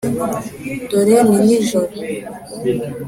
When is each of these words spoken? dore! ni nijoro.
dore! 0.91 1.17
ni 1.29 1.37
nijoro. 1.45 1.91